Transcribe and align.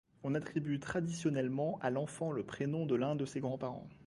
On 0.23 0.33
attribue 0.33 0.79
traditionnellement 0.79 1.77
à 1.79 1.91
l'enfant 1.91 2.31
le 2.31 2.43
prénom 2.43 2.87
de 2.87 2.95
l'un 2.95 3.15
de 3.15 3.25
ses 3.25 3.39
grands-parents. 3.39 3.87